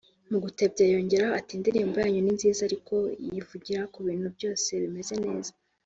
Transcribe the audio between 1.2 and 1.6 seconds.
ati